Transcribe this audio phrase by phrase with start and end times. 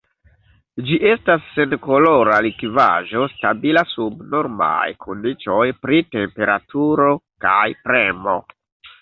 [0.85, 7.13] Ĝi estas senkolora likvaĵo stabila sub normaj kondiĉoj pri temperaturo
[7.47, 8.37] kaj premo.